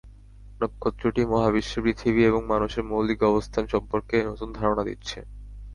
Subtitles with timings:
[0.61, 5.19] নক্ষত্রটি মহাবিশ্বে পৃথিবী এবং মানুষের মৌলিক অবস্থান সম্পর্কে নতুন ধারণা দিচ্ছে।